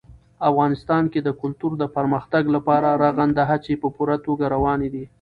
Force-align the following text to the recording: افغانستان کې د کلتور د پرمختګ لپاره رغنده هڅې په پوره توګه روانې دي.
افغانستان 0.49 1.03
کې 1.11 1.19
د 1.23 1.29
کلتور 1.41 1.71
د 1.81 1.83
پرمختګ 1.95 2.43
لپاره 2.55 2.89
رغنده 3.03 3.43
هڅې 3.51 3.73
په 3.81 3.87
پوره 3.95 4.17
توګه 4.25 4.45
روانې 4.55 4.89
دي. 4.93 5.05